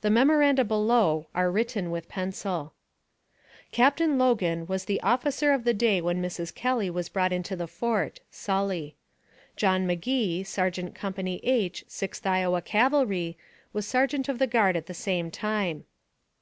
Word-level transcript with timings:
\The 0.00 0.08
memoranda 0.08 0.64
below 0.64 1.26
are 1.34 1.50
written 1.50 1.90
with 1.90 2.08
pencil.~\ 2.08 2.72
Captain 3.72 4.16
Logan 4.16 4.66
was 4.66 4.86
the 4.86 5.02
officer 5.02 5.52
of 5.52 5.64
the 5.64 5.74
day 5.74 6.00
when 6.00 6.22
Mrs. 6.22 6.54
Kelly 6.54 6.88
was 6.88 7.10
brought 7.10 7.30
into 7.30 7.54
the 7.54 7.66
fort 7.66 8.20
(Sully). 8.30 8.96
John 9.54 9.86
Magee, 9.86 10.44
Sergeant 10.44 10.94
Co. 10.94 11.12
H. 11.18 11.84
Sixth 11.86 12.26
Iowa 12.26 12.62
Cavalry, 12.62 13.36
was 13.74 13.86
sergeant 13.86 14.30
of 14.30 14.38
the 14.38 14.46
guard 14.46 14.78
at 14.78 14.86
the 14.86 14.94
same 14.94 15.30
time. 15.30 15.84